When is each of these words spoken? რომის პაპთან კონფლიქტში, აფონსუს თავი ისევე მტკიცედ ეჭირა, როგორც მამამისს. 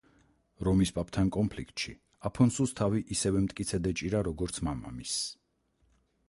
რომის 0.67 0.91
პაპთან 0.93 1.27
კონფლიქტში, 1.35 1.93
აფონსუს 2.29 2.73
თავი 2.79 3.03
ისევე 3.17 3.45
მტკიცედ 3.45 3.91
ეჭირა, 3.93 4.23
როგორც 4.29 4.59
მამამისს. 4.71 5.21